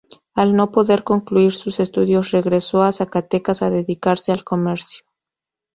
[0.33, 5.05] Al no poder concluir sus estudios, regresó a Zacatecas a dedicarse al comercio.